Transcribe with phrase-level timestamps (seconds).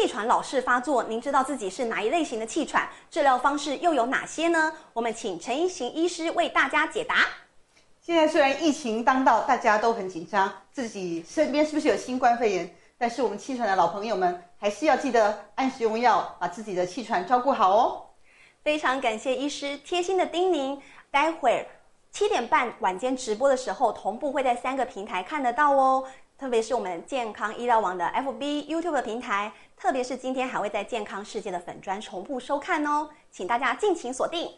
[0.00, 2.88] 气喘老是发作，您知道自己是哪一类型的气喘？
[3.10, 4.72] 治疗方式又有哪些呢？
[4.94, 7.28] 我们请陈一行医师为大家解答。
[8.00, 12.74] 现在虽然疫情当道，大家都很紧张，自己身边是不是有新冠肺炎？
[12.96, 18.02] 但是我们气喘的老朋友们还是要记得按时用药，把自己的气喘照顾好哦。
[18.64, 20.80] 非常感谢医师贴心的叮咛。
[21.10, 21.66] 待会儿
[22.10, 26.04] 七点半晚间直播的时候，同步会在三个平台看得到哦。
[26.40, 34.50] 特别是我们健康医疗网的 FB、YouTube 平台，特别是今天还会在健康世界的粉砖同步收看哦，请大家尽情锁定。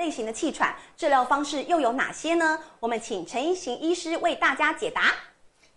[0.00, 2.58] 类型的气喘治疗方式又有哪些呢？
[2.80, 5.12] 我们请陈一行医师为大家解答。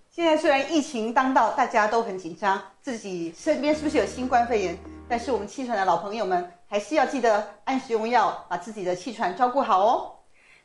[0.09, 4.77] 现在虽然疫情当道，大家都很紧张，自己身边是不是有新冠肺炎？
[5.09, 10.13] 但是我们气喘的老朋友们还是要记得按时用药，把自己的气喘照顾好哦。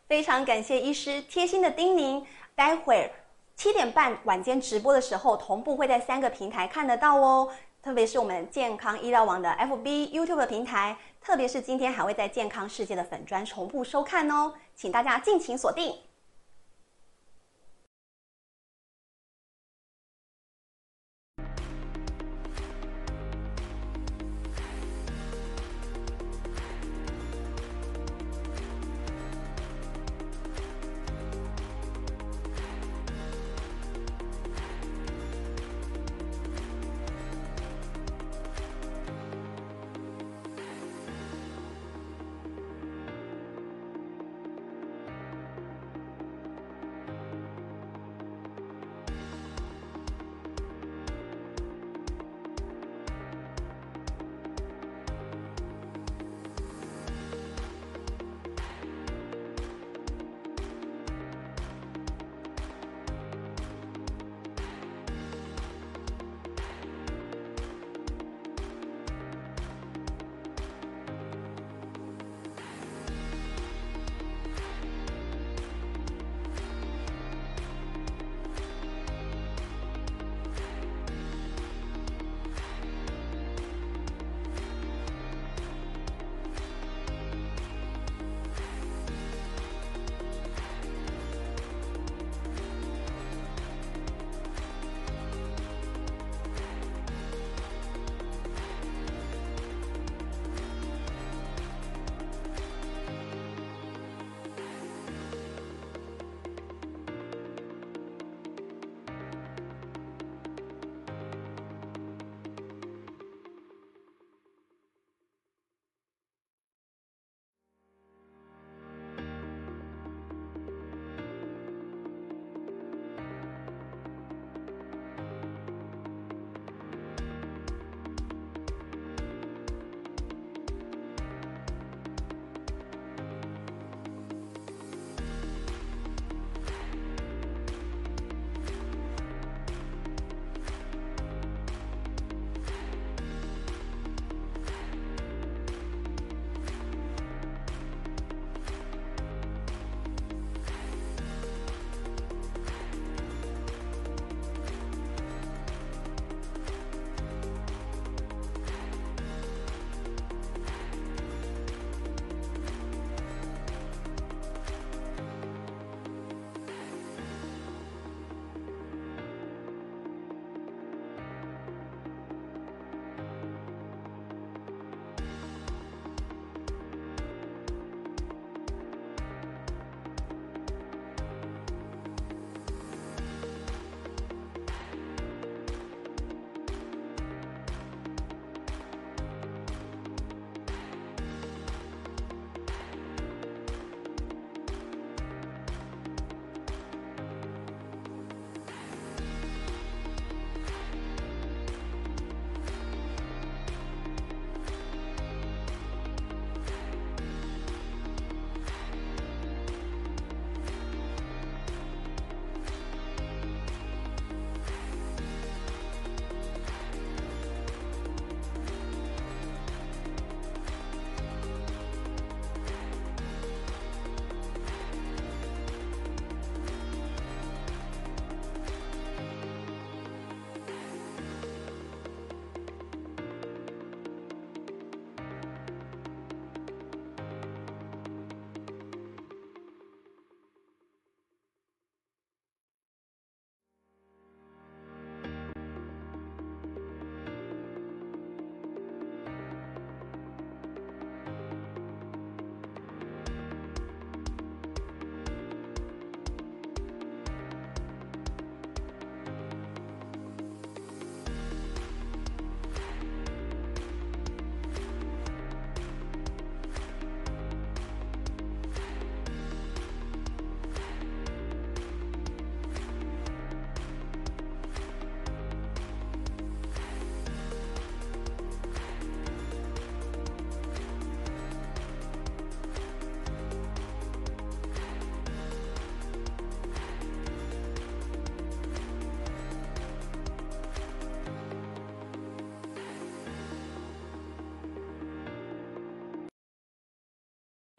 [0.07, 2.25] 非常感谢医师贴心的叮咛。
[2.55, 3.11] 待会儿
[3.57, 7.51] 七点半晚间直播的时候，同步会在三个平台看得到哦。
[7.81, 15.95] 特别是我们健康医疗网的 FB、YouTube 平台，特别是今天还会在健康世界的粉砖同步收看哦，请大家尽情锁定。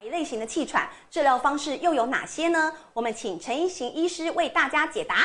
[0.10, 2.74] 一类型的气喘，治疗方式又有哪些呢？
[2.94, 5.18] 我们请陈一行医师为大家解答。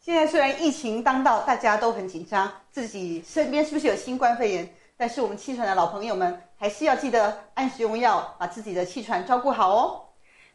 [0.00, 4.74] 现在虽然疫情当道，大家都很紧张，自己身边是不是有新冠肺炎？
[4.96, 10.00] 但是我们气喘的老朋友们还是要记得按时用药，把自己的气喘照顾好哦。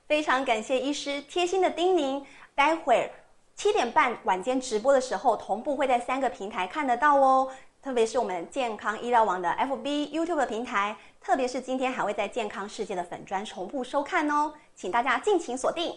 [0.08, 2.24] 非常感谢医师贴心的叮咛，
[2.56, 3.08] 待会儿
[3.56, 7.52] 七点半晚间直播的时候，同步会在三个平台看得到哦。
[7.84, 15.96] 特别是我们健康医疗网的 FB、YouTube 的平台，特别是今天还会在健康世界的粉砖同步收看哦，请大家尽情锁定。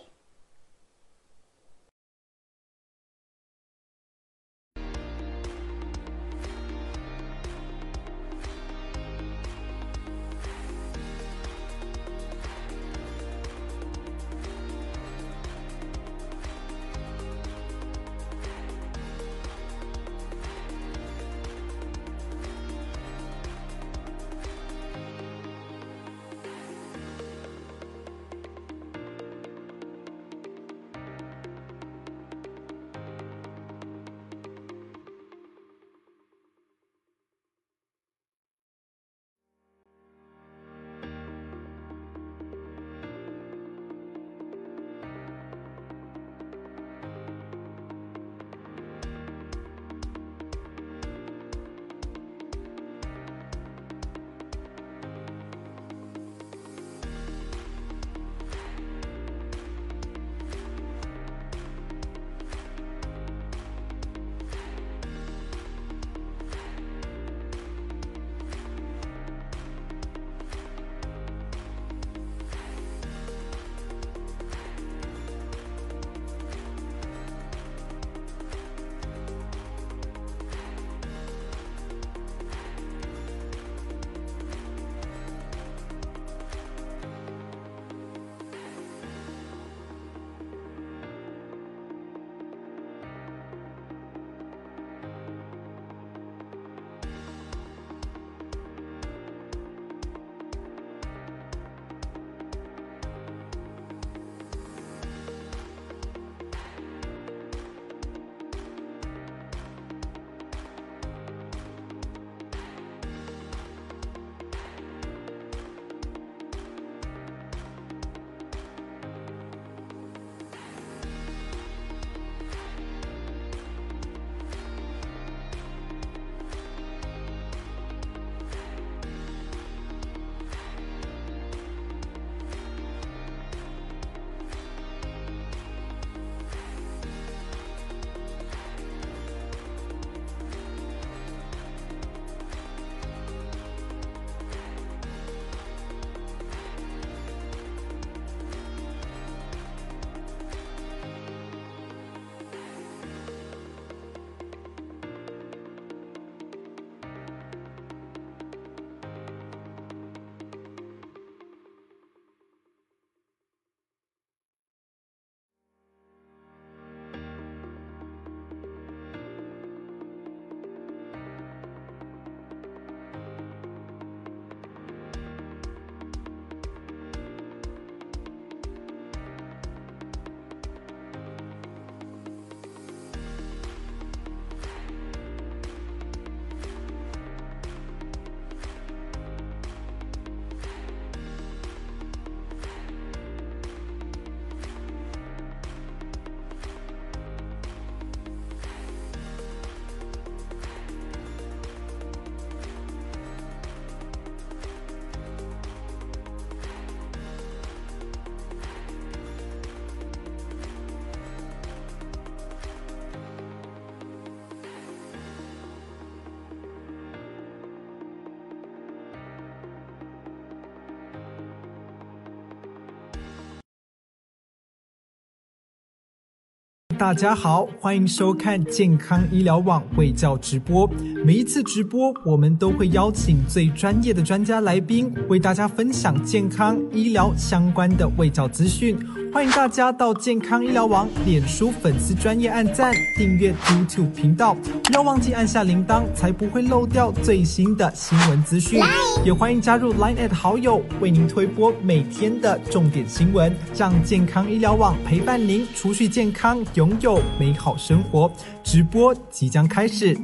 [226.98, 230.90] 大家好，欢迎收看健康医疗网卫教直播。
[231.22, 238.96] 每一次直播，我们都会邀请最专业的专家来宾，为大家分享健康医疗相关的卫教资讯。
[239.36, 248.80] 欢迎大家到健康医疗网脸书粉丝专业按赞、订阅 YouTube 频道，不要忘记按下铃铛，才不会漏掉最新的新闻资讯。
[249.26, 258.32] 也欢迎加入 Line at 好友，为您推播每天的重点新闻，让健康医疗网陪伴您储蓄健康，拥有美好生活。
[258.64, 260.18] 直播即将开始。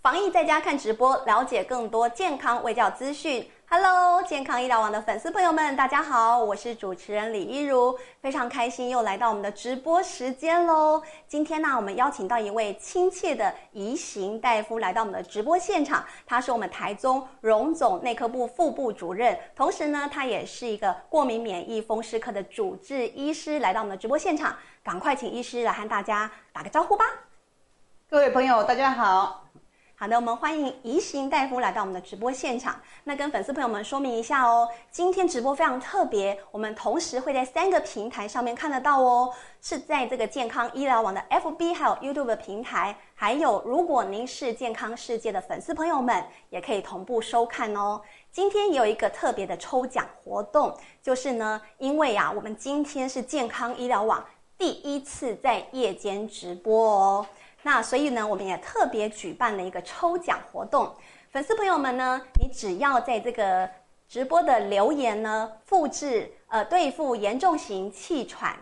[0.00, 3.44] 防疫在在家看直播，了解更多健康卫教资讯。
[3.76, 11.02] Hello，健康医疗网的粉丝朋友们，大家好，我是主持人李一如，非常开心又来到我们的直播时间喽。
[11.26, 24.54] 今天呢，我们邀请到一位亲切的移行大夫来到我们的直播现场，他是我们台中荣总内科部副部主任，同时呢，他也是一个过敏免疫风湿科的主治医师，来到我们的直播现场，
[24.84, 27.04] 赶快请医师来和大家打个招呼吧。
[28.08, 29.46] 各位朋友，大家好。
[29.96, 32.80] 好的，我们欢迎宜行大夫来到我们的直播现场。
[33.04, 39.32] 那跟粉丝朋友们说明一下哦，今天直播非常特别，我们同时会在三个平台上面看得到哦，
[39.62, 48.02] 是在这个健康医疗网的 FB 还有 YouTube 平台，还有如果您是健康世界的粉丝朋友们，也可以同步收看哦。
[48.32, 54.22] 今天也有一个特别的抽奖活动，就是呢，因为啊，我们今天是健康医疗网
[54.58, 57.26] 第一次在夜间直播哦。
[57.66, 60.94] 那所以呢，我们也特别举办了一个抽奖活动。
[61.30, 63.66] 粉丝朋友们呢，你只要在这个
[64.06, 68.54] 直播的留言呢，复制呃对付严重型气喘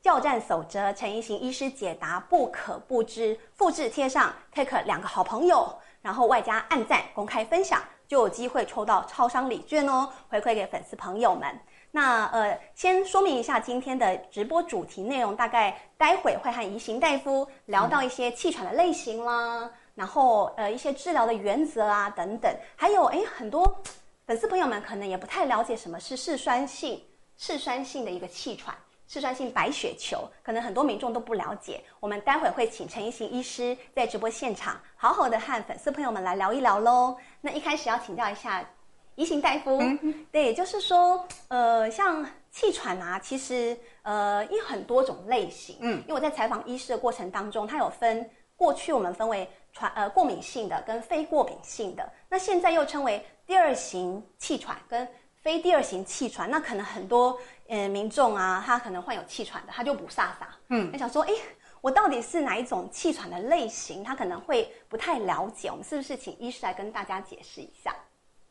[0.00, 5.76] 教战守则陈一行医师解答不可不知，复制贴上 take 两个好朋友，
[6.06, 11.52] 然后外加按赞公开分享，就有机会抽到超商礼券哦，回馈给粉丝朋友们。
[11.90, 23.82] 那呃，先说明一下今天的直播主题内容，大概待会会和宜行大夫聊到一些气喘的类型啦，然后呃一些治疗的原则啊等等，还有哎很多
[24.28, 27.02] 粉丝朋友们可能也不太了解什么是嗜酸性
[27.36, 28.72] 嗜酸性的一个气喘，
[29.06, 31.82] 嗜酸性白血球，可能很多民众都不了解。
[32.00, 37.16] 我们待会会请陈一行医师在直播现场好好的和粉丝朋友们来聊一聊喽。
[37.40, 38.64] 那一开始要请教一下。
[39.14, 39.80] 怡行大夫，
[40.30, 45.78] 对，就是说，呃，像气喘啊，其实呃，有很多种类型。
[45.80, 55.08] 嗯，因为我在采访医师的过程当中，它有分过去我们分为传呃过敏性的跟非过敏性的，那现在又称为第二型气喘跟
[55.40, 56.50] 非第二型气喘。
[56.50, 61.32] 那可能很多呃民众啊，他可能患有气喘的，他就不飒飒，嗯，他想说，哎，
[61.80, 64.02] 我到底是哪一种气喘的类型？
[64.02, 65.68] 他可能会不太了解。
[65.68, 67.94] 我们是不是请医师来跟大家解释一下？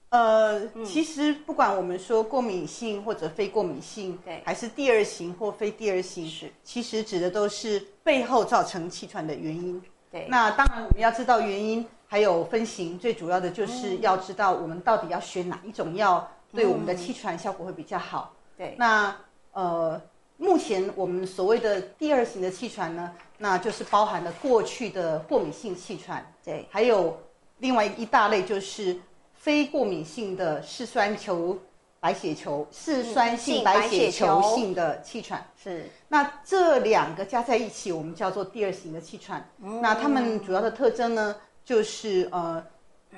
[0.10, 9.82] 呃，其实不管我们说过敏性或者非过敏性，对，还是第二型或非第二型，是，其实指的都是背后造成气喘的原因。
[10.12, 18.32] 对，那当然我们要知道原因，还有分型，最主要的就是要知道我们到底要选哪一种药，对我们的气喘效果会比较好。
[18.58, 19.16] 对，那
[19.54, 20.02] 呃，
[20.38, 27.18] 目前我们所谓的第二型的气喘呢，那就是包含了过去的过敏性气喘，对，还有
[27.60, 28.98] 另外一大类就是。
[29.38, 31.56] 非过敏性的嗜酸球
[32.00, 35.88] 白血球，嗜酸性白血球性的气喘是。
[36.08, 39.48] 那这两个加在一起，我们叫做第二型的气喘。
[39.62, 42.66] 嗯那它们主要的特征呢，就是呃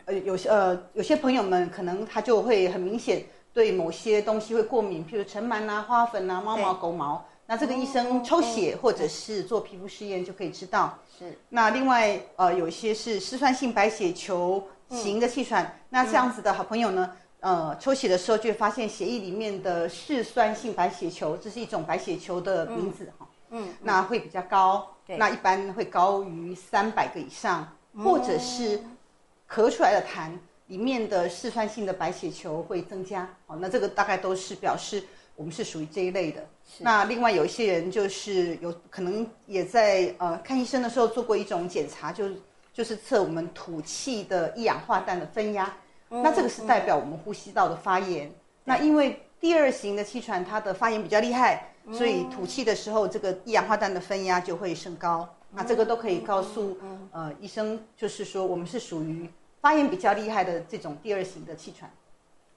[0.04, 3.23] 呃有些呃有些朋友们可能他就会很明显
[3.58, 7.26] 对某些东西会过敏，譬如尘螨啊、花粉啊、猫毛、狗毛。
[7.48, 11.00] 那这个医生抽血或者是做皮肤试验就可以知道。
[11.17, 11.36] 是。
[11.50, 14.63] 那另外呃有一些是嗜酸性白血球。
[14.89, 17.12] 型的气喘，那这样子的好朋友呢？
[17.41, 23.28] 呃，抽血的时候就会发现血液里面的嗜酸性白血球，这是一种白血球的名字哈。
[23.50, 27.67] 嗯，那会比较高，那一般会高于三百个以上，
[28.02, 28.82] 或者是
[29.52, 30.32] 咳出来的痰
[30.67, 33.27] 里面的嗜酸性的白血球会增加。
[33.47, 35.03] 哦，那这个大概都是表示
[35.36, 36.45] 我们是属于这一类的。
[36.80, 42.30] 那另外有一些人就是有可能也在呃看医生的时候做过一种检查，就。
[42.73, 45.75] 就是测我们吐气的一氧化氮的分压，
[46.10, 48.32] 那这个是代表我们呼吸道的发炎。
[48.63, 55.27] 那因为第二型的气喘，它的发炎比较厉害，所以吐气的时候，这个一氧化氮的分压就会升高。
[55.51, 56.77] 那这个都可以告诉
[57.12, 59.27] 呃医生，就是说我们是属于
[59.62, 61.89] 发炎比较厉害的这种第二型的气喘。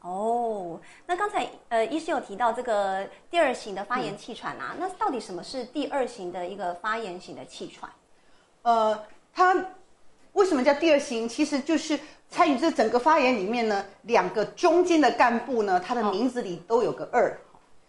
[0.03, 7.91] 哦，那刚才呃医师有提到这个第二型的发炎气喘啊，那到底什么是第二型的一个发炎型的气喘？
[8.63, 9.55] 呃，它。
[10.35, 11.29] 为什么叫第二型？
[11.29, 17.37] 其实就是参与这整个发言里面呢，两个中间的干部呢，它的名字里都有个二。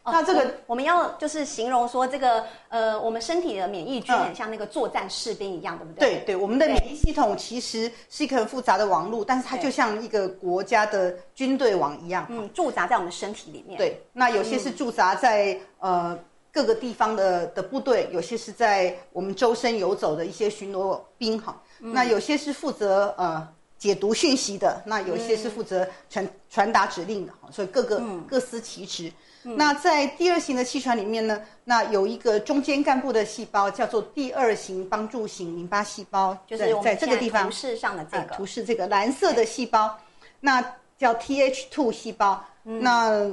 [0.03, 6.15] 那这个我们要就是形容说，这个呃，我们身体的免疫军很像那个作战士兵一样，对不对？
[6.15, 13.77] 对对，我们的免疫系统其实是一个很复杂的网络，但是它就像一个国家的军队网一样，嗯，驻扎在我们身体里面。
[13.77, 16.17] 对，那有些是驻扎在呃
[16.51, 21.61] 各个地方的的部队，有些是在我们周身游走的一些巡逻兵哈。
[21.77, 29.11] 那有些是负责呃解读讯息的，那有些是负责传传达指令的，所以各个各司其职。
[29.43, 38.23] 那在第二型的气喘里面呢，那有一个中间干部的细胞叫做第二型帮助型淋巴细胞，就是在这个地方图示上的这个。
[38.36, 39.97] 图示这个蓝色的细胞，
[40.39, 40.63] 那
[40.97, 42.43] 叫 Th2 细胞。
[42.63, 43.30] 那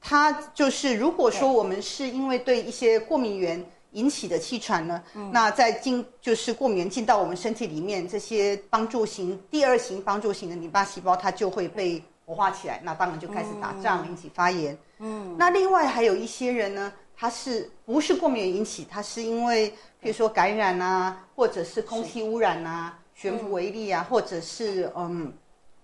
[0.00, 14.78] 它就是如果说我们是因为对一些过敏源引起的气喘呢，那在进就是过敏源进到我们身体里面，这些帮助型第二型帮助型的淋巴细胞它就会被活化起来，那当然就开始打仗，引起发炎。
[14.98, 18.86] 嗯，那另外还有一些人呢，他是不是过敏引起？
[18.90, 19.68] 他是因为
[20.00, 25.32] 比如说感染啊，或者是空气污染啊、悬浮微粒啊，或者是嗯。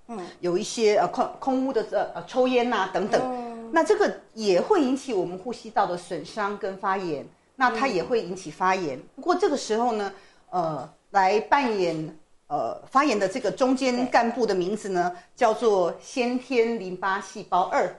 [0.06, 9.00] 嗯，有一些呃空空污的呃呃抽烟呐等等，那这个也会引起我们呼吸道的损伤跟发炎，那它也会引起发炎。
[9.16, 10.12] 不过这个时候呢，
[10.50, 17.90] 呃，来扮演呃发炎的这个中间干部的名字呢，叫做先天淋巴细胞二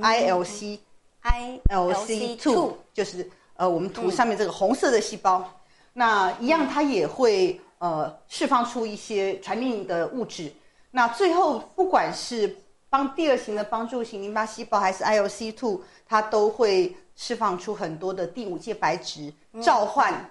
[0.00, 0.78] ，ILC
[1.22, 5.48] ILC two，就是呃我们图上面这个红色的细胞，
[5.92, 10.52] 那一样它也会呃释放出一些传令的物质。
[10.90, 12.56] 那最后，不管是
[12.90, 19.32] 帮第二型的帮助型淋巴细胞，还是 ILC two，它都会释放出很多的第五界白质，
[19.62, 20.28] 召唤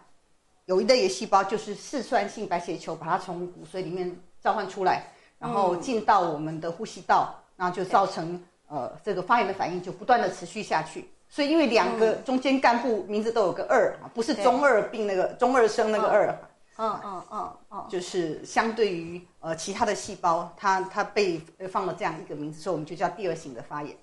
[0.65, 5.03] 有一类的细胞，就是嗜酸性白血球，把它从骨髓里面召唤出来，
[5.39, 8.39] 然后进到我们的呼吸道，然后就造成
[8.71, 11.07] 呃这个发炎的反应就不断的持续下去。
[11.29, 16.27] 所以因为两个中间干部名字都有个二，不是中二病那个中二生那个二。
[16.77, 23.95] 嗯嗯嗯嗯，就是相对于呃其他的细胞，它它被放了这样一个名字，所以我们就叫第二型的发炎。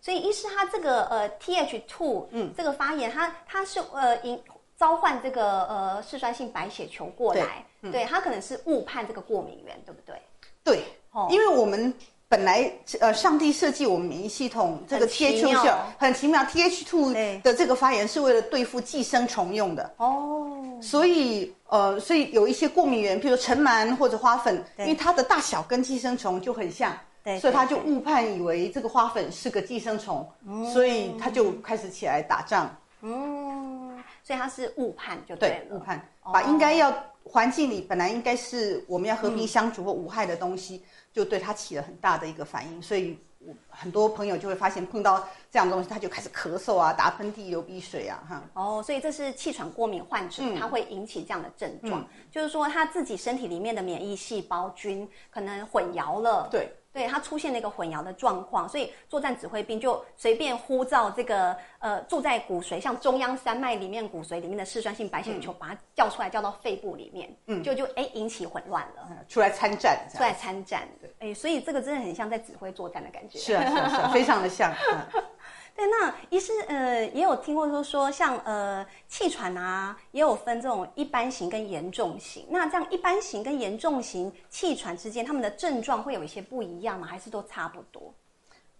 [0.00, 4.38] 所以，医师他这个呃 Th two，嗯，这个发炎，它它是呃引
[4.76, 10.20] 召唤这个呃嗜酸性白血球过来，对，它可能是误判这个过敏源，对不对？
[10.62, 11.92] 对，哦，因为我们。
[12.32, 19.92] 本来呃，上帝设计我们免疫系统这个 Th 很奇妙，Th two 的这个发炎是为了对付寄生虫用的。
[19.98, 20.48] 哦。
[20.80, 26.96] 所以呃，所以有一些过敏源，譬如尘螨或者花粉，因为它的大小跟寄生虫就很像，
[27.38, 30.26] 所以他就误判以为这个花粉是个寄生虫，
[30.72, 32.74] 所以他就开始起来打仗。
[33.02, 36.90] 嗯，所以他是误判就对误判，把应该要
[37.24, 40.82] 环境里本来应该是我们要和平相处或无害的东西。
[41.12, 48.42] 就对他起了很大的一个反应，所以我很多朋友就会发现碰到这样的东西，他就开始咳嗽啊、打喷嚏、流鼻水啊，哈。
[48.54, 56.48] 哦，所以这是气喘过敏患者，他会引起这样的症状，就是说他自己身体里面的免疫细胞菌可能混淆了。
[56.50, 56.72] 对。
[56.92, 70.86] 对它出现了一个混淆的状况，所以作战指挥兵就随便呼召这个呃住在骨髓，像中央山脉里面骨髓里面的嗜酸性白血球，把它叫出来，叫到肺部里面，嗯，就就哎引起混乱了，出来参战，出来参战，
[71.18, 74.72] 哎，所以这个真的很像在指挥作战的感觉，是啊，是啊，非常的像。
[75.74, 82.46] 对，那医师呃也有听过说说像呃气喘啊，也有分这种一般型跟严重型。
[82.50, 87.06] 那这样一般型跟严重型气喘之间，他们的症状会有一些不一样吗？
[87.06, 88.12] 还是都差不多？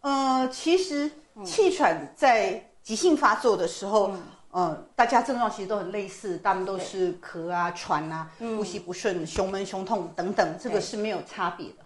[0.02, 1.11] 呃，其实
[1.44, 4.12] 气喘在急性发作的时候，
[4.50, 11.76] 呃，大家症状其实都很类似，大部分都是咳啊、喘啊、呼吸不顺、胸闷、胸痛等等，这个是没有差别的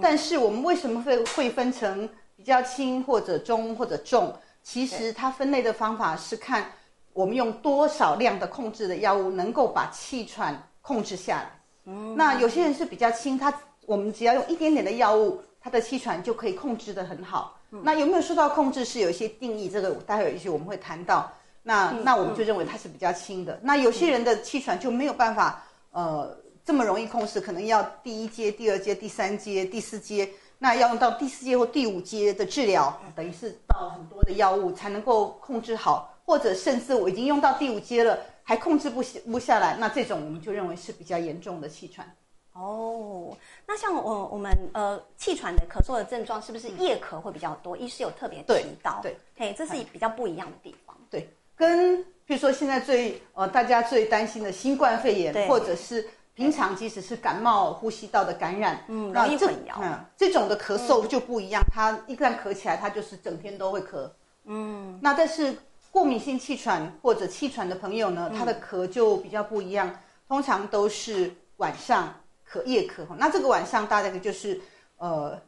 [0.00, 4.34] 但是我们为什么会会分成比较轻或者中或者重？
[4.66, 6.72] 其实它分类的方法是看
[7.12, 11.60] 我们用多少量的控制的药物能够把气喘控制下来。
[11.84, 13.54] 嗯，那有些人是比较轻，他
[13.86, 17.60] 我们只要用一点点的药物，他的气喘就可以控制的很好。
[17.70, 21.30] 那有没有受到控制是有一些定义，这个待会有一些我们会谈到。
[21.62, 23.60] 那那我们就认为它是比较轻的。
[23.62, 30.28] 那有些人的气喘就没有办法呃这么容易控制，可能要第一阶、第二阶、第三阶、第四阶。
[30.58, 42.10] 那要用到第四阶或第五阶的治疗，等于是到很多的药物才能够控制好，或者甚至我已经用到第五阶了，还控制不不下来，那这种我们就认为是比较严重的气喘。
[42.54, 47.76] 哦，那像我我们呃气喘的咳嗽的症状，是不是夜咳会比较多？
[47.76, 50.96] 医师有特别提到，对，嘿，这是比较不一样的地方。
[51.10, 56.08] 对，跟比如说现在最呃大家最担心的新冠肺炎，或者是。
[56.36, 59.72] 平常即使是感冒、呼吸道的感染，嗯，容易混淆。
[59.80, 64.10] 嗯，这种的咳嗽就不一样，它一旦咳起来，它就是整天都会咳。
[64.44, 65.56] 嗯，那但是
[65.90, 69.90] 过敏性气喘或者气喘的朋友呢，他的咳就比较不一样，
[70.28, 72.14] 通常都是晚上
[72.52, 73.06] 咳夜咳。
[73.16, 74.60] 那这个晚上大概就是
[74.98, 75.40] 呃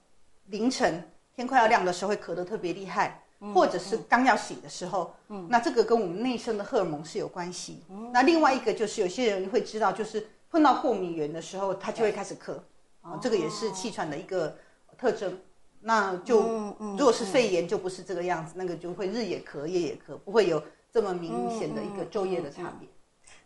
[0.46, 3.22] 凌晨天快要亮的时候会咳得特别厉害，
[3.55, 5.14] 或者是刚要醒的时候。
[5.29, 7.85] 嗯，那这个跟我们内生的荷尔蒙是有关系。
[8.11, 10.27] 那另外一个就是有些人会知道，就是。
[10.50, 12.54] 碰到过敏源的时候，他就会开始咳，
[13.02, 14.56] 啊，这个也是气喘的一个
[14.96, 15.38] 特征。
[15.80, 22.88] 那就嗯嗯如果是肺炎就不是这个样子，那个就会日也咳夜也咳，不会有这么明显的一个昼夜的差别。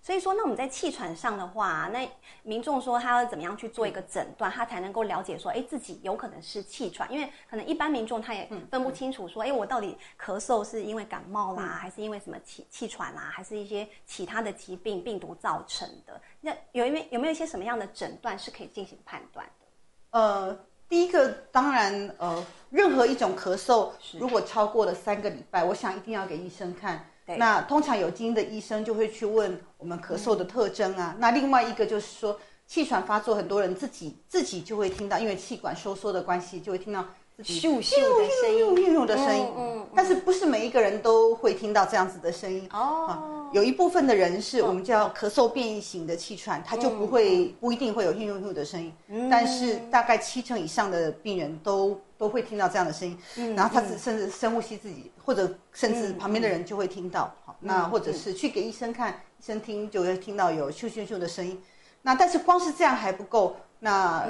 [0.05, 2.11] 所以说，那我们在气喘上的话，那
[2.43, 16.21] 民众说他要怎么样去做一个诊断，他才能够了解说，哎，自己有可能是气喘，因为可能一般民众他也分不清楚说，哎，我到底咳嗽是因为感冒啦，还是因为什么气气喘啦，还是一些其他的疾病病毒造成的？
[16.41, 20.19] 那有没有有没有一些什么样的诊断是可以进行判断的？
[20.19, 27.09] 呃，第一个当然，呃，任何一种咳嗽，如果超过了三个礼拜，我想一定要给医生看。
[27.27, 27.37] 对。
[27.37, 31.15] 那通常有经验的医生就会去问我们咳嗽的特征啊。
[31.19, 37.05] 那另外一个就是说，气喘发作，很多人自己自己就会听到，因为气管收缩的关系，就会听到
[37.37, 39.45] 自己咻咻的声音咻咻咻的声音。
[39.57, 43.07] 嗯嗯但是不是每一个人都会听到这样子的声音哦。
[43.09, 61.61] 啊有一部分的人是我们叫咳嗽变异型的气喘，他就不会不一定会有咻咻咻的声音，但是大概七成以上的病人都都会听到这样的声音，然后他是甚至深呼吸自己，或者甚至旁边的人就会听到，好，那或者是去给医生看，医生听就会听到有咻咻咻的声音，
[62.03, 64.25] 那但是光是这样还不够，那。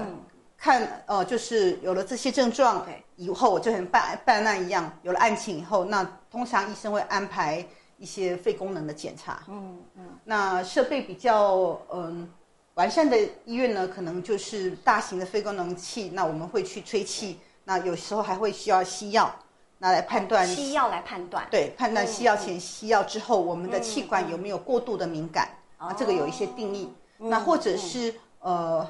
[0.64, 7.66] 看，呃，就是有了这些症状以后，就很办办案一样，有了案情以后，那通常医生会安排
[7.98, 9.42] 一些肺功能的检查。
[9.48, 12.31] 嗯嗯，那设备比较嗯
[12.74, 19.35] 完善的医院呢，可能就是大型的肺功能器，那我们会去吹气，那有时候还会需要西药，
[19.79, 21.46] 那来判断西药来判断。
[21.51, 25.48] 对，判断西药前、西药之后，我们的气管有没有过度的敏感、
[25.79, 25.92] 啊？
[25.92, 26.92] 这个有一些定义。
[27.18, 28.85] 那或者是呃，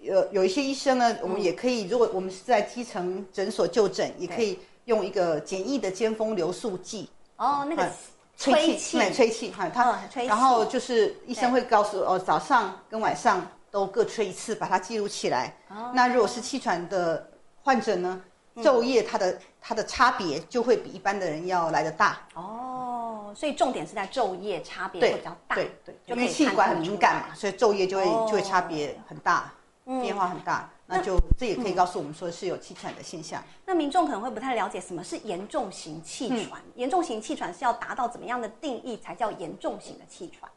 [0.00, 7.10] 有有一些医生呢，我们也可以，如果我们是在基层诊所就诊，也可以用一个简易的尖峰流速计。
[7.36, 7.92] 哦，那个嗯
[8.38, 15.54] 吹气，对吹气，哈，嗯它然后就是医生会告诉哦，早上跟晚上都各吹一次，把它记录起来。
[15.68, 17.30] 哦那如果是气喘的
[17.66, 18.22] 患者呢，
[18.58, 22.16] 昼夜它的它的差别就会比一般的人要来的大。
[22.34, 29.52] 哦，所以重点是在昼夜差别会比较大，对对，因为气管很敏感嘛，所以昼夜就会哦就会差别很大，
[30.00, 30.70] 变化很大。
[30.86, 33.42] 那就这也可以告诉我们说是有气喘的现象。
[33.64, 40.48] 那民众可能会不太了解什么是严重型气喘，严重型气喘是要达到怎么样的定义才叫严重型的气喘？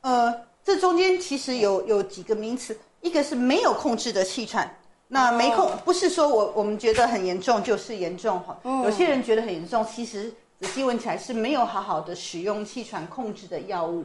[0.00, 0.34] 呃，
[0.64, 4.68] 这中间其实有有几个名词，一个是没有控制的气喘。
[5.08, 14.04] 那没控、不是说我我们觉得很严重就是严重哈，有些人觉得很严重，其实仔细问起来是没有好好的使用气喘控制的药物，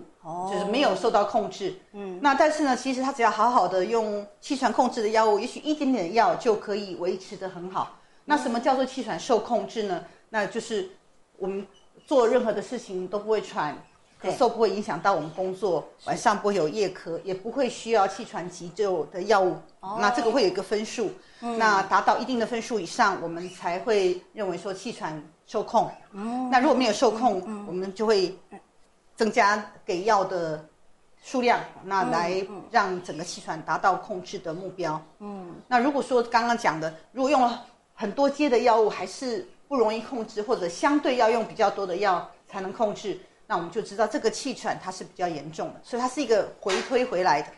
[0.51, 1.75] 就是没有受到控制。
[1.93, 7.97] 嗯，那但是呢，其实他只要好好的用气喘控制的药物，也许一点点的药就可以维持的很好。
[8.25, 10.03] 那什么叫做气喘受控制呢？
[10.29, 10.91] 那就是
[11.37, 11.65] 我们
[12.05, 13.75] 做任何的事情都不会喘，
[14.23, 19.55] 咳嗽不会影响到我们工作，晚上不会有夜咳，也不会需要气喘急救的药物。
[19.99, 25.89] 那这个会有一个分数，那达到一定的分数以上，我们才会认为说气喘受控。
[26.51, 28.37] 那如果没有受控，我们就会
[29.15, 30.63] 增加给药的
[31.23, 35.01] 数量，那来让整个气喘达到控制的目标。
[35.17, 43.19] 嗯，那如果说刚刚讲的，如果用了很多阶的药物还是不容易控制，或者相对要用比较多的药才能控制，
[43.51, 47.49] 那我们就知道这个气喘它是比较严重的，所以它是一个回推回来的，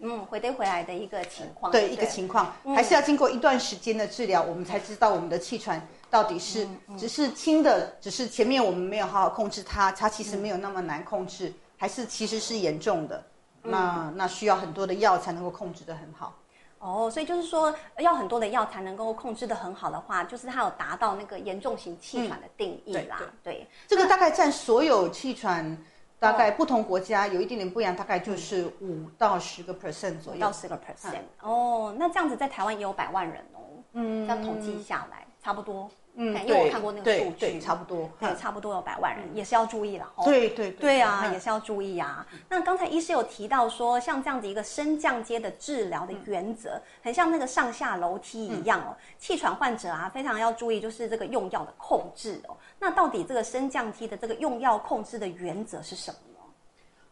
[0.00, 6.66] 嗯，回推回来的一个情况，对不一个情况，还是要经过一段时间的治疗，我们才知道我们的气喘到底是
[6.98, 13.24] 只是轻的，只是前面我们没有好好控制它，它其实没有那么难控制，还是其实是严重的，
[13.62, 16.36] 那那需要很多的药才能够控制的很好。
[16.82, 23.20] 哦，所以就是说，要很多的药才能够控制的很好的话，就是它有达到那个严重型气喘的定义啦。
[23.44, 25.78] 对，这个大概占所有气喘，
[26.18, 30.40] 大概不同国家有一点点不一样，大概就是五到十个 percent 左右。
[30.40, 31.22] 到十个 percent。
[31.40, 33.60] 哦，那这样子在台湾也有百万人哦。
[33.92, 35.88] 嗯，这样统计下来差不多。
[36.14, 40.06] 嗯，因为我看过那个数据，对，差不多，对，差不多有百万人，也是要注意了。
[40.22, 42.26] 对对对啊，也是要注意啊。
[42.50, 48.94] 那刚才医师有提到说，像这样子一个升降阶的治疗的原则，很像那个上下楼梯一样哦。
[49.18, 52.54] 气喘患者啊，非常要注意，就是这个用药的控制哦。
[52.78, 56.40] 那到底这个升降梯的这个用药控制的原则是什么呢？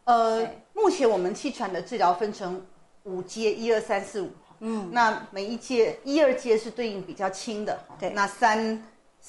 [0.03, 2.63] 呃，目前我们气喘的治疗分成
[3.03, 4.29] 五阶，一二三四五。
[4.61, 8.81] 嗯，那每一阶一二阶是对应比较轻的，对，那三。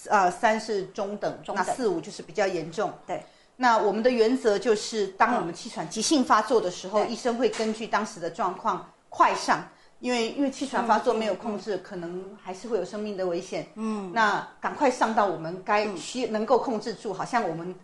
[0.09, 2.91] 呃，三是中等，那四五就是比较严重。
[3.07, 3.23] 对，
[3.57, 9.63] 那我们的原则就是，当我们气喘急性发作的时候，医生会根据当时的状况快上，
[10.01, 13.69] 因为因为气喘发作没有控制，可能还是会有生命的危险。
[13.75, 17.75] 嗯，那赶快上到我们该需能够控制住，好像我们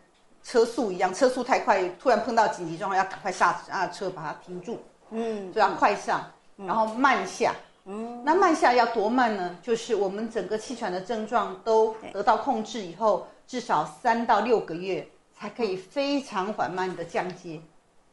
[0.42, 4.80] 车速一样，车速太快，突然碰到紧急状况，要赶快刹啊车把它停住。
[5.10, 6.22] 嗯，就要快上，
[6.66, 7.54] 然后慢下。
[7.90, 9.56] 嗯，那慢下要多慢呢？
[9.62, 17.58] 就是我们整个气喘的症状都得到控制以后，至少三到六个月才可以非常缓慢的降阶。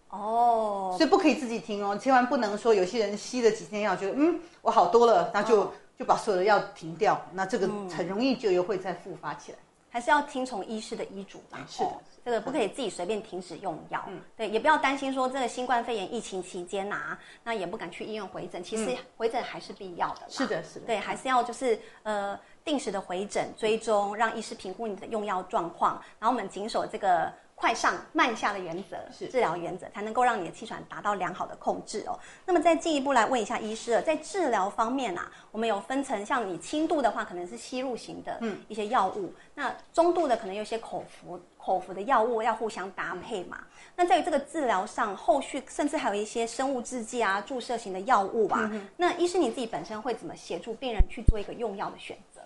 [0.09, 9.57] 哦，所以不可以自己停哦，千万不能说有些人吸了几天药，觉得嗯我好多了，那就就把所有的药停掉，那这个很容易就又会再复发起来。
[9.95, 11.65] 还是要听从医师的医嘱吧。
[11.69, 14.03] 是的哦这个不可以自己随便停止用药。
[14.35, 18.61] 对，也不要担心说这个新冠肺炎疫情期间呐、那也不敢去医院回诊。
[18.61, 20.27] 其实回诊还是必要的啦。
[20.27, 27.31] 是的是的对，还是要就是呃定时的回诊追踪，让医师评估你的用药状况，然后我们谨守这个。
[27.55, 32.19] 快上慢下的原则是治疗原则，才能够让你的气喘达到良好的控制哦。
[32.45, 43.59] 那么再进一步来问一下医师了，在治疗方面啊，我们有分成，像你轻度的话，可能是吸入型的一些药物，那中度的可能有些口服口服的药物要互相搭配嘛。
[43.95, 48.69] 那在于这个治疗上，后续甚至还有一些生物制剂啊、注射型的药物啊。
[48.97, 52.41] 那医师你自己本身会怎么协助病人去做一个用药的选择？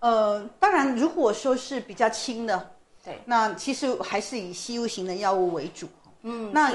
[0.00, 2.75] 呃，当然如果说是比较轻的，
[3.06, 5.86] 对，那其实还是以吸入型的药物为主。
[6.28, 6.72] 嗯，那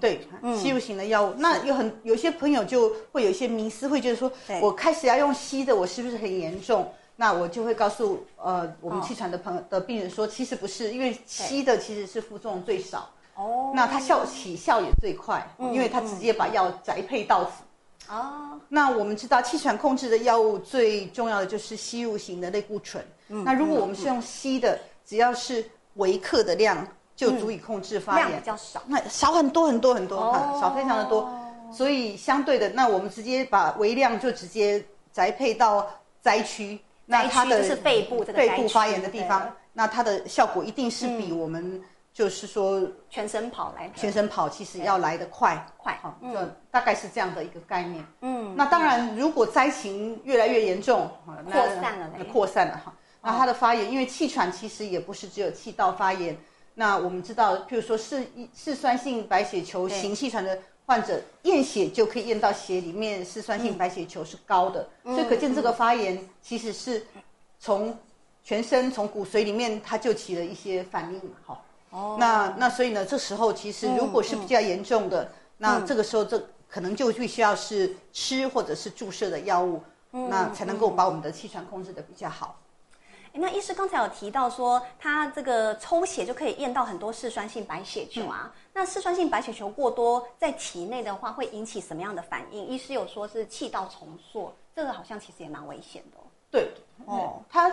[0.00, 0.20] 对
[0.56, 6.88] 吸入型的药物，那有很有些朋友就会有一些迷思，会觉得说我开始要用吸的，我是不是很严重？
[7.16, 9.04] 那我就会告诉呃我们哦。
[9.04, 17.64] 气喘的朋友的病人说，其实不是，因为吸的其实是副作用最少，哦，那它效起效也最快，因为它直接把药宅配到府。
[18.08, 23.04] 哦，那我们知道气喘控制的药物最重要的就是吸入型的类固醇。
[23.28, 28.82] 嗯那如果我们是用吸的，只要是微克的量就足以控制发炎量比，较少。
[28.86, 31.30] 那少很多很多很多，哦哈少非常的多。
[31.72, 35.88] 所以相对的，那我们直接把微量就直接宅配到
[36.20, 45.66] 灾区，那它是肺部这个肺部发炎的地方，那它的效果一定是嗯比我们就是说全身跑来全身跑其实要来得快。
[45.78, 48.04] 快好，嗯就大概是这样的一个概念。
[48.20, 51.10] 嗯，那当然，如果灾情越来越严重，
[51.50, 52.92] 扩散了那扩散了哈。
[53.22, 56.36] 那它的发炎，因为气喘其实也不是只有气道发炎。
[56.74, 67.06] 那我们知道，譬如说是嗜酸性白血球型气喘的患者，验血就可以验到血里面嗜酸性白血球是高的，嗯所以可见这个发炎其实是
[67.58, 67.96] 从
[68.42, 71.62] 全身从骨髓里面它就起了一些反应嘛，哈。
[71.90, 82.56] 哦那那所以呢，这时候其实如果是比较严重的，那这个时候这可能就必须要是吃或者是注射的药物，那才能够把我们的气喘控制的比较好。
[83.32, 88.52] 诶那医师刚才有提到说，他这个抽血就可以验到很多嗜酸性白血球啊。
[88.74, 92.66] 那嗜酸性白血球过多在体内的话，会引起什么样的反应？
[92.66, 96.24] 医师有说是气道重塑，这个好像其实也蛮危险的哦。
[96.50, 96.70] 对，
[97.06, 97.70] 哦，它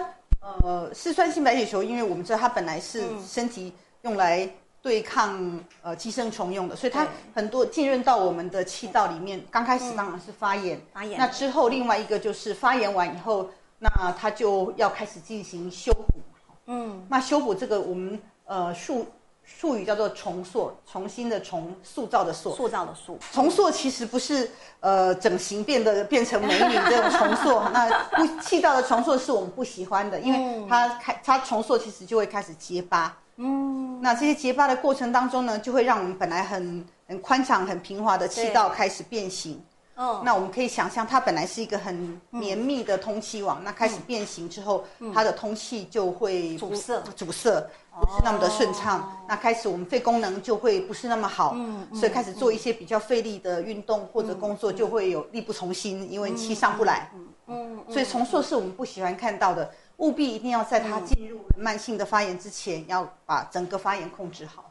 [0.63, 4.49] 呃嗜酸性白血球，因为我们知道它本来是身体用来
[4.81, 9.41] 对抗呃寄生虫用的，所以它很多浸润到我们的气道里面。
[9.51, 16.21] 刚开始当然是发炎，发炎那之后另外一个就是发炎完以后，那它就要开始进行修补。
[16.67, 19.07] 嗯，那修补这个我们呃术
[19.43, 22.53] 术语叫做重塑，重新的重，塑造的塑。
[22.55, 23.17] 塑造的塑。
[23.31, 33.17] 重塑其实不是呃整形变得变成美女这种重塑， 那不气道的重塑是我们不喜欢的，因为它开它重塑其实就会开始结疤。
[33.37, 39.59] 嗯，那这些结疤的过程当中呢，就会让我们本来很很宽敞、很平滑的气道开始变形。
[40.01, 47.61] 嗯，那我们可以想象，它本来是一个很绵密的通气网，那开始变形之后，它的通气就会阻塞阻塞，
[47.99, 49.11] 不是那么的顺畅。
[49.27, 51.53] 那开始我们肺功能就会不是那么好，
[51.93, 57.11] 所以开始做一些比较费力的运动或者工作就会有力不从心，因为气上不来。
[57.47, 64.68] 嗯，所以重塑是我们不喜欢看到的，务必一定要在它进入慢性的发炎之前，要把整个发炎控制好。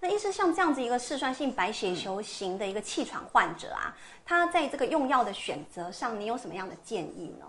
[0.00, 7.46] 那医师像这样子一个嗜酸性白血球型的一个气喘患者啊，他在这个用药的选择上，你有什么样的建议呢？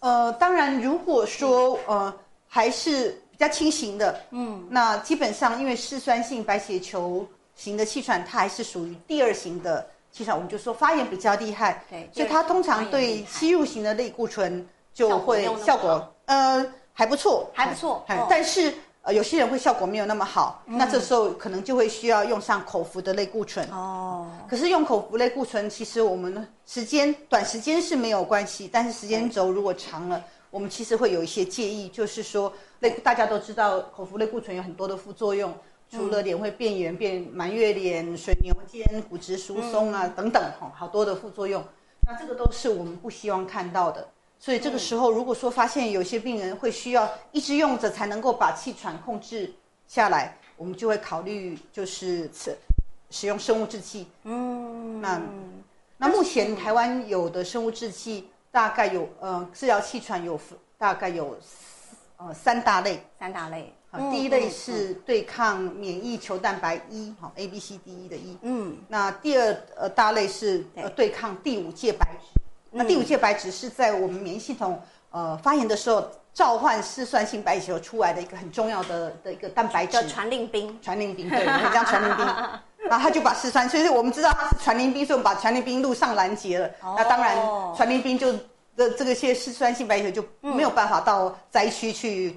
[0.00, 2.14] 呃，当然，如果说呃
[2.46, 18.74] 还是比较轻型的，嗯，那基本上因为嗜酸性白血球型的气喘，它还是属于第二型的气喘，我们就说发炎比较厉害，对所以它通常对吸入型的类固醇就会效果呃还不错，还不错但是。
[19.08, 23.66] 呃，有些人会效果没有那么好，嗯那这时候可能就会需要用上口服的类固醇。
[23.70, 35.54] 哦，可是用口服类固醇，其实我们时间短时间是没有关系，但是时间轴如果长了，我们其实会有一些介意，就是说类大家都知道口服类固醇有很多的副作用，
[35.90, 41.64] 除了脸会变圆、变满月脸、水牛肩、骨质疏松啊、等等，哈，好多的副作用。
[42.06, 44.06] 那这个都是我们不希望看到的。
[44.40, 49.52] 所以这个时候，如果说发现有些病人会需要一直用着才能够把气喘控制
[49.86, 52.56] 下来，我们就会考虑就是使
[53.10, 54.06] 使用生物制剂。
[54.22, 55.20] 嗯，那
[55.96, 60.40] 那目前台湾有的生物制剂大概有呃治疗气喘有
[60.78, 61.36] 大概有
[62.18, 63.74] 呃三大类，三大类。
[63.90, 68.38] 好，第一类是对抗免疫球蛋白一，好，A B C D E 的 E。
[68.42, 72.37] 嗯，那第二呃大类是呃对抗第五界白质。
[72.70, 80.08] 那第五界白质是在我们免疫系统呃发炎的时候召唤嗜酸性白血球出来的一个很重要的的一个蛋白质。
[80.08, 80.78] 传令兵。
[80.82, 82.26] 传令兵，对，我们叫传令兵。
[82.88, 86.70] 然后他就把嗜酸，所以我们知道他是传令兵，所以我们把传令兵路上拦截了。
[86.80, 87.36] 那当然，
[87.74, 88.32] 传令兵就
[88.76, 92.34] 这这个些嗜酸性白血球就没有办法到灾区去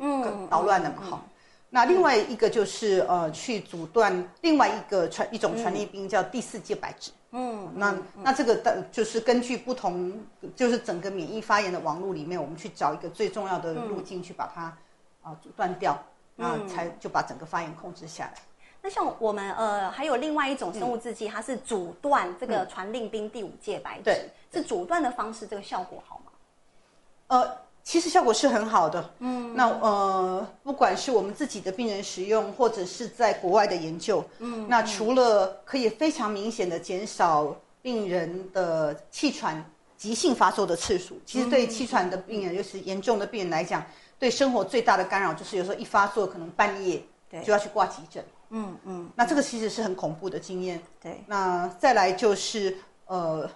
[0.50, 1.22] 捣乱了嘛，哈。
[1.70, 7.12] 那另外一个就是呃，去阻断另外一个传一种传令兵叫第四界白质。
[7.32, 10.22] 嗯，那那这个的就是根据不同，
[10.56, 14.78] 就是整个免疫发炎的网络里面，我们去找一个最重要的路径去把它
[15.22, 15.98] 啊阻断掉，
[16.36, 18.34] 那才就把整个发炎控制下来。
[18.82, 24.04] 那像我们呃还有另外一种生物制剂，它是阻断这个传令兵第五界白质。
[24.04, 26.32] 对，是阻断的方式，这个效果好吗？
[27.28, 27.58] 呃。
[27.84, 39.66] 其实效果是很好的，嗯，那呃，不管是我们自己的病人使用，或者是在国外的研究，嗯，那除了可以非常明显的减少病人的气喘
[39.98, 43.84] 急性发作的次数，其实对气喘的病人，尤其是严重的病人来讲，
[44.20, 47.02] 对生活最大的干扰就是有时候一发作，可能半夜
[47.44, 52.78] 就要去挂急诊，嗯嗯，那这个其实是很恐怖的经验，对，那再来就是
[53.08, 53.50] 呃，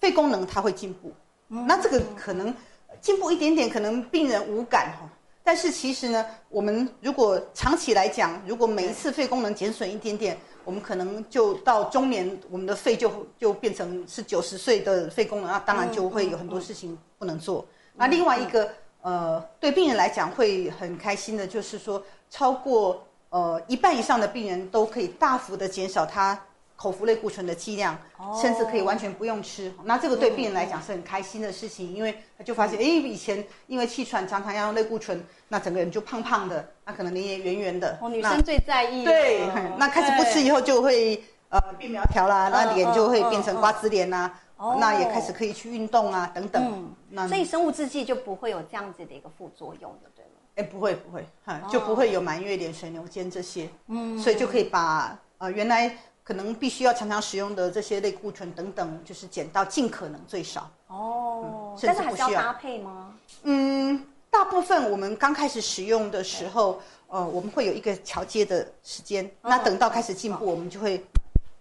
[0.00, 1.12] 肺功能它会进步，
[1.50, 1.66] 嗯。
[1.66, 2.54] 那这个可能。
[3.00, 5.08] 进步一点点，可能病人无感哈，
[5.44, 17.64] 但是其实呢，我们如果长期来讲，如果每一次肺功能减损一点点，我们可能就到中年，我们的肺就就变成是九十岁的肺功能，那当然就会有很多事情不能做。
[17.94, 18.68] 那另外一个
[19.02, 26.38] 呃，对病人来讲会很开心的，就是说超过呃一半以上的病人都可以大幅的减少他。
[26.76, 27.98] 口服类固醇的剂量，
[28.40, 29.72] 甚至可以完全不用吃。
[29.84, 37.98] 那这个对病人来讲是很开心的事情，因为他就发现，哎，以前因为气喘常常要用类固醇，那整个人就胖胖的，那可能脸也圆圆的。
[38.02, 39.04] 哦，女生最在意。
[39.04, 39.48] 对，
[39.78, 44.30] 那开始不吃以后就会呃变苗条啦，那脸就会变成瓜子脸呐。
[44.58, 44.76] 哦。
[44.78, 46.94] 那也开始可以去运动啊，等等。
[47.26, 50.30] 所以生物制剂就不会有这样子的一个副作用的，对吗？
[50.56, 53.66] 哎，不会不会，哈，就不会有满月脸、水牛肩这些。
[53.86, 54.18] 嗯。
[54.18, 55.96] 所以就可以把呃原来。
[56.26, 61.78] 可能必须要常常使用的这些类固醇等等，就是减到尽可能最少哦。
[61.80, 63.14] 但是还是要搭配吗？
[63.44, 69.30] 嗯，大部分我们刚开始使用的时候，呃，我们会有一个桥接的时间。
[69.40, 71.06] 那等到开始进步，我们就会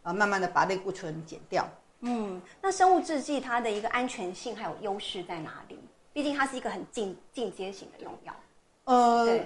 [0.01, 1.69] 啊，慢慢的把类固醇减掉。
[1.99, 5.77] 嗯，那生物制剂它的一个安全性还有优势在哪里？
[6.11, 8.33] 毕竟它是一个很进进阶型的用药。
[8.85, 9.39] 呃。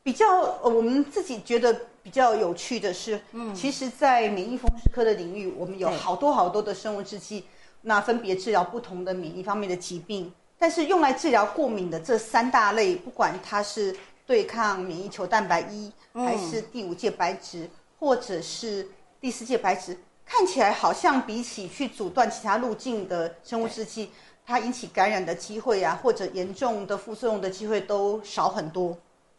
[0.00, 0.26] 比较
[0.62, 1.78] 呃，我们自己觉得
[2.08, 7.44] 比较有趣的是，嗯，其实，在免疫风湿科的领域，我们有好多好多的生物制剂，
[7.82, 10.32] 那分别治疗不同的免疫方面的疾病。
[10.58, 13.94] 但是用来治疗过敏的这三大类，不管它是
[14.26, 17.68] 对抗免疫球蛋白一，还是第五界白质，
[18.00, 18.88] 或者是
[19.20, 19.94] 第四界白质，
[20.24, 24.10] 看起来好像比起去阻断其他路径的生物制剂，
[24.46, 28.96] 它引起感染的机会啊，或者严重的副作用的机会都少很多。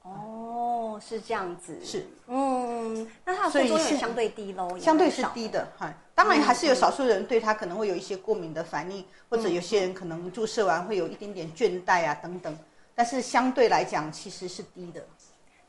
[0.10, 12.58] 哦，是这样子，是，嗯，那它的副作用相对低喽，相对是低的，哈，当然还是有少数人对它可能会有一些过敏的反应，或者有些人可能注射完会有一点点倦怠啊等等，
[12.96, 15.06] 但是相对来讲其实是低的。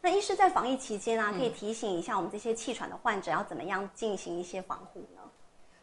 [0.00, 5.20] 那医师在防疫期间啊，可以提醒一下我们这些气喘的患者要怎么样进行一些防护呢？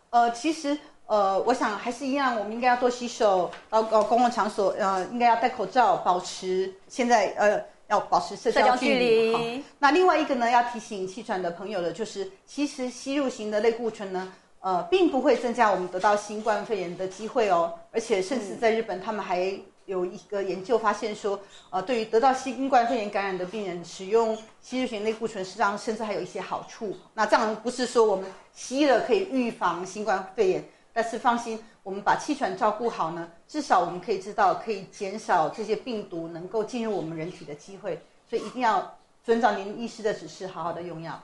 [0.09, 7.63] 呃，其实呃，我想还是一样，我们应该要多洗手，到呃公共场所呃应该要戴口罩，保持现在呃。
[7.87, 9.63] 要保持社交距离。
[9.79, 17.73] 那另外一个呢，要提醒气喘的朋友的，就是其实吸入型的类固醇呢，呃，并不会增加我们得到新冠肺炎的机会哦。
[17.91, 26.95] 而且，甚至在日本，他们还有一个研究发现说，呃，对于得到新冠肺炎感染的病人，使用吸入型类固醇，实际上甚至还有一些好处。
[27.13, 31.57] 那这样不是说我们吸了可以预防新冠肺炎，但是放心。
[31.87, 41.17] 我们把气喘照顾好呢，至少我们可以知道，可以减少这些病毒能够进入我们人体的机会，所以一定要遵照您医师的指示，好好的用药。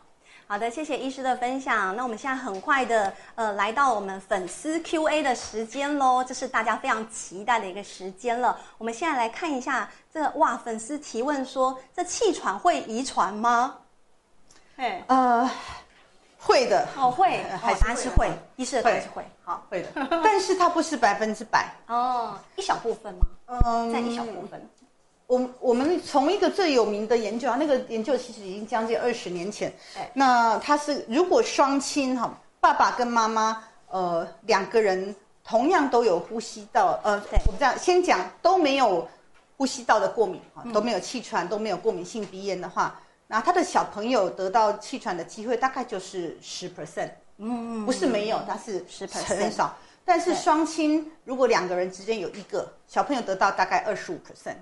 [0.48, 1.94] 好的，谢谢医师的分享。
[1.98, 8.58] 那我们现在很快的，呃，来到我们粉丝 Q&A 的时间喽，这是大家非常期待的一个时间了。
[8.78, 13.80] 我们现在来看一下，这哇，粉丝提问说，这气喘会遗传吗？
[14.78, 15.52] 哎，呃。
[16.44, 17.42] 会的，哦会，
[17.80, 19.66] 答案是会，医师的答案是会，好。
[19.70, 19.90] 会的，
[20.24, 21.74] 但是它不是百分之百。
[21.88, 23.22] 哦，一小部分吗？
[23.66, 24.70] 嗯，在一小部分。
[25.28, 29.74] 我我们从一个最有名的研究啊，那个研究其实已经将近二十年前，
[30.14, 37.14] 那它是如果双亲哈，爸爸跟妈妈呃两个人同样都有呼吸道，呃，
[37.48, 39.08] 我们这样先讲都没有
[39.58, 49.76] 呼吸道的过敏啊，都没有气喘，都没有过敏性鼻炎的话，那他的小朋友得到气喘的机会大概就是十 percent，嗯，不是没有，但是10%很少。
[50.06, 54.58] 但是双亲如果两个人之间有一个小朋友得到大概二十五 percent，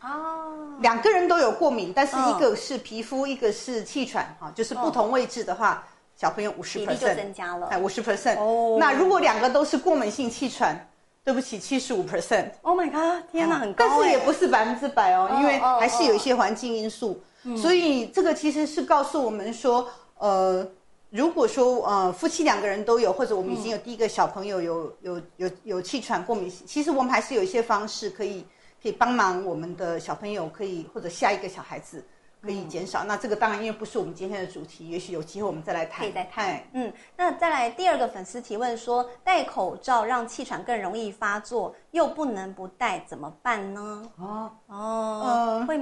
[0.00, 5.84] 哦，两个人都有过敏，但是一个是皮肤，一个是气喘，哈，就是不同位置的话，
[6.16, 7.66] 小朋友五十 percent 增加了。
[7.66, 8.38] 哎，五十 percent。
[8.38, 8.76] 哦。
[8.78, 10.88] 那如果两个都是过敏性气喘，
[11.24, 12.50] 对不起，七十五 percent。
[12.62, 13.28] Oh my god！
[13.32, 14.24] 天哪，很高但是也哎。
[14.24, 17.20] 不是百分之百哦，哦因为哦还是有一些环境因素，
[17.56, 19.86] 所以这个其实是告诉我们说，
[20.18, 20.66] 呃，
[21.10, 28.44] 如果说呃夫妻两个人都有，或者我们已经有第一个小朋友有有有有气喘过敏，其实我们还是有一些方式可以
[28.82, 32.04] 可以帮忙我们的小朋友，可以或者下一个小孩子
[32.42, 33.04] 可以减少。
[33.04, 36.68] 那这个当然因为不是我们今天的主题，也许有机会我们再来谈，可以再谈哎。
[36.72, 44.02] 嗯，那再来第二个粉丝提问说，戴口罩让气喘更容易发作，又不能不戴，怎么办呢？
[44.18, 45.80] 哦，哦，呃会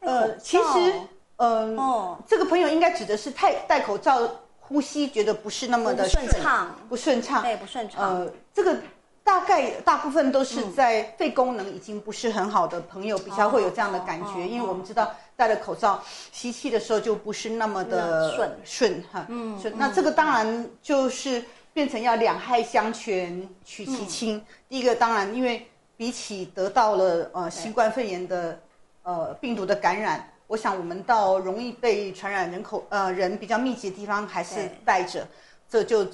[0.00, 0.72] 呃，其罩。
[0.72, 0.92] 实，
[1.36, 4.28] 呃，哦，这个朋友应该指的是太戴口罩
[4.60, 6.76] 呼吸觉得不是那么的不顺畅。
[6.88, 8.76] 不顺畅，对不顺畅，呃，这个
[9.24, 18.50] 大概大部分都是在肺功能已经不是很好的朋友比较会有这样的感觉，因为我们知道戴了口罩吸气的时候就不是那么的顺。
[18.64, 19.72] 顺哈，嗯，顺。
[19.76, 24.44] 那这个当然就是变成要两害相权取其轻。
[24.68, 28.58] 第一个当然，因为比起得到了呃新冠肺炎的
[29.02, 30.28] 呃病毒的感染。
[30.46, 35.26] 我想，我们到容易被传染人口呃人比较密集的地方，还是对戴着，
[35.68, 36.04] 这就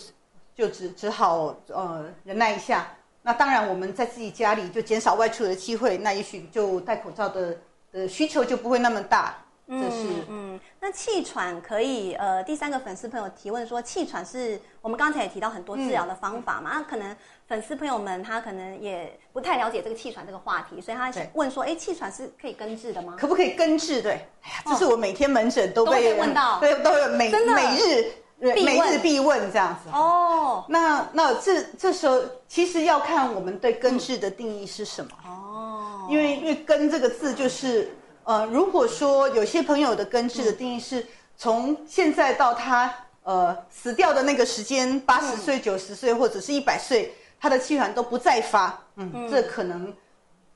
[0.55, 2.87] 就只只好呃忍耐一下。
[3.23, 7.57] 那当然，我们在自己家里就减少外出的机会，那也许就戴口罩的
[7.91, 9.37] 的需求就不会那么大。
[9.69, 17.17] 这是嗯，那气喘可以呃，第三个粉丝朋友提问说，气喘是我们刚才也提到很多治疗的方法嘛，那、可能
[17.49, 23.17] 粉丝朋友们他可能也不太了解这个气喘这个话题，所以他对问说，哎，气喘是可以根治的吗？
[23.19, 24.01] 可不可以根治？
[24.01, 24.13] 对，
[24.43, 29.91] 哎呀，这是我每天门诊都被被问到 对，都有每每日每日必问这样子。
[29.93, 35.11] 哦那那这这时候其实要看我们对根治的定义是什么。
[35.27, 37.96] 哦，因为因为根这个字就是
[38.27, 41.07] 呃，如果说有些朋友的根治的定义是
[41.37, 49.95] 从现在到他呃死掉的那个时间，八十岁、九十岁或者是一百岁，他的气喘都不再发，嗯，这可能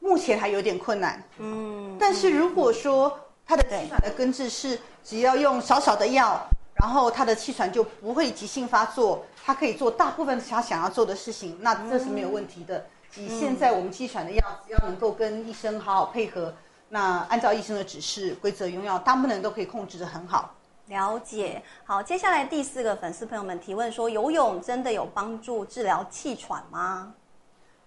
[0.01, 1.23] 目前还有点困难。
[1.39, 3.17] 嗯，但是如果说
[3.47, 6.45] 他的气喘的根治是只要用少少的药，
[6.75, 12.85] 然后他的气喘就不会急性发作，他可以做大部分他想要做的事情，那这是没有问题的。
[13.17, 16.53] 以现在我们气喘的药，只要能够跟医生好好配合，
[16.93, 20.53] 那按照医生的指示规则用药，大部分人都可以控制的很好。
[20.87, 21.63] 了解。
[21.85, 27.15] 好，接下来第四个粉丝朋友们提问说，游泳真的有帮助治疗气喘吗？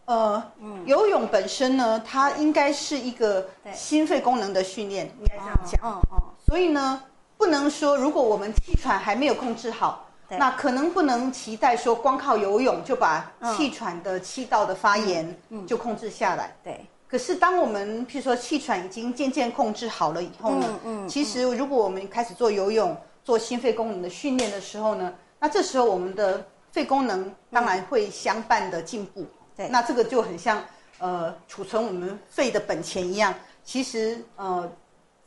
[0.05, 5.81] 呃，嗯游泳本身呢，它应该是一个心肺功能的训练，应该这样讲。
[5.83, 7.03] 嗯嗯，所以呢，
[7.37, 15.37] 不能说如果我们气喘还没有控制好，那可能不能期待说光靠游泳就把气喘的气道的发炎
[15.67, 16.55] 就控制下来。
[16.63, 29.23] 对，可是当我们譬如说气喘已经渐渐控制好了以后呢，嗯嗯其实如果我们开始做游泳、做心肺功能的训练的时候呢，那这时候我们的肺功能当然会相伴的进步。
[29.55, 30.59] 对那这个就很像
[30.97, 33.31] 呃储存我们肺的本钱一样。
[33.63, 34.67] 其实呃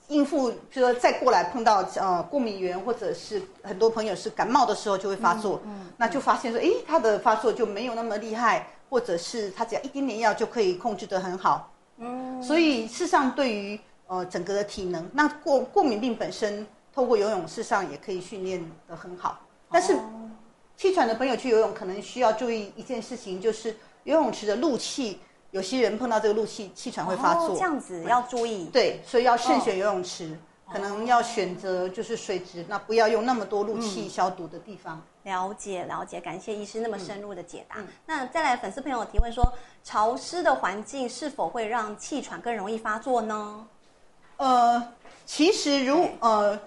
[0.08, 11.72] 应付，就说再过来碰到呃过敏源或者是很多朋友是感冒的时候就会发作，嗯那就发现说，诶，他的发作就没有那么厉害，或者是他只要一点点药就可以控制得很好。
[11.98, 19.40] 嗯，所以事实上对于呃整个的体能，那过过敏病本身透过游泳事实上也可以训练的很好，
[19.70, 19.98] 但是。
[20.78, 23.74] 气喘的朋友去游泳，可能需要注意一件事情，就是
[24.04, 25.18] 游泳池的路气，
[25.50, 27.54] 有些人碰到这个路气，气喘会发作。
[27.54, 28.66] 哦这样子要注意。
[28.66, 30.38] 对，所以要慎选游泳池，
[30.70, 35.00] 可能要选择就是水质，那不要用那么多氯气消毒的地方。
[35.22, 37.76] 了解了解，感谢医师那么深入的解答。
[37.78, 39.44] 嗯那再来，粉丝朋友提问说，
[39.84, 43.66] 潮湿的环境是否会让气喘更容易发作呢？
[44.38, 44.92] 呃，
[45.24, 46.58] 其实如呃，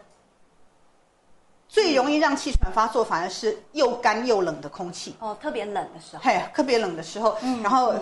[1.68, 5.16] 最容易让气喘发作，反而是又干又冷的空气。
[5.20, 7.94] 哦，特别冷的时候，嘿，特别冷的时候，嗯然后。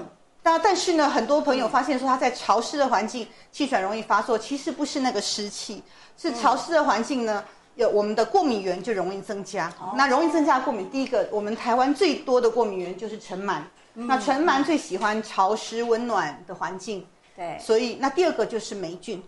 [0.48, 5.84] 那但是呢，很多朋友发现说他在潮湿的环境气喘容易发作，其实不是那个湿气，
[6.18, 7.44] 是潮湿的环境呢，
[7.76, 9.70] 有我们的过敏源就容易增加。
[9.98, 13.60] 那容易增加过敏，第一个我们台湾最多的过敏源就是尘螨，
[13.94, 19.22] 那尘螨最喜欢潮湿温暖的环境，对，所以那第二个就是霉菌。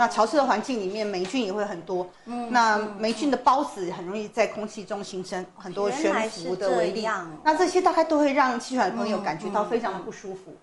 [0.00, 2.08] 那潮湿的环境里面霉菌也会很多。
[2.24, 7.06] 嗯，那霉菌的孢子很容易在空气中形成很多悬浮的微粒。
[7.44, 10.56] 那这些大概都会让气喘的朋友感觉到非常的不舒服。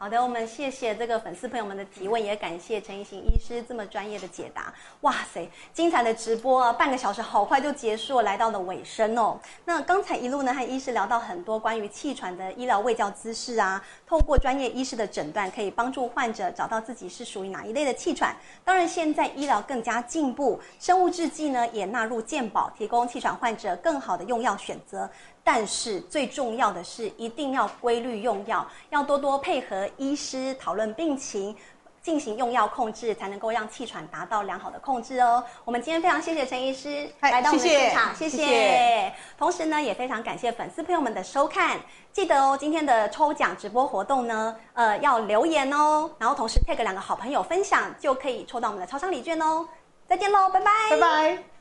[0.00, 4.72] 好的，我们谢谢这个粉丝朋友们的提问，也感谢陈怡行医师这么专业的解答。
[5.00, 9.36] 哇塞，精彩的直播啊，半个小时好快就结束，来到了尾声哦。
[9.64, 18.36] 那刚才一路呢和医师聊到很多关于气喘的医疗卫教知识啊，透过专业医师的诊断，可以帮助患者找到自己是属于哪一类的气喘。
[18.64, 25.10] 当然，现在医疗更加进步，生物制剂呢也纳入健保，提供气喘患者更好的用药选择。
[25.50, 31.56] 但是最重要的是，一定要规律用药，要多多配合医师讨论病情，
[32.02, 35.42] 进行用药控制，才能够让气喘达到良好的控制哦。
[35.64, 39.10] 我们今天非常谢谢陈医师来到我们的现场，谢谢。
[39.38, 41.80] 同时呢，也非常感谢粉丝朋友们的收看。
[42.12, 49.66] 记得哦，今天的抽奖直播活动呢，呃，要留言哦，然后同时 tag 两个好朋友分享，就可以抽到我们的超商礼券哦。
[50.06, 51.57] 再见喽，拜拜，拜拜。